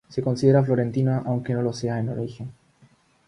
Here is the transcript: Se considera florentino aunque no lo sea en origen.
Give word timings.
Se 0.09 0.23
considera 0.23 0.63
florentino 0.63 1.21
aunque 1.27 1.53
no 1.53 1.61
lo 1.61 1.73
sea 1.73 1.99
en 1.99 2.09
origen. 2.09 2.51